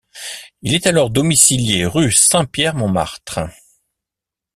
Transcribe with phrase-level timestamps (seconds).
[0.63, 3.41] Il est alors domicilié rue Saint-Pierre-Montmartre.